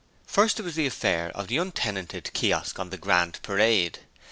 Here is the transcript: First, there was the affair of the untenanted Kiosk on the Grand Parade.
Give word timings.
First, 0.25 0.57
there 0.57 0.63
was 0.63 0.73
the 0.73 0.87
affair 0.87 1.29
of 1.35 1.47
the 1.47 1.57
untenanted 1.57 2.33
Kiosk 2.33 2.79
on 2.79 2.89
the 2.89 2.97
Grand 2.97 3.39
Parade. 3.43 3.99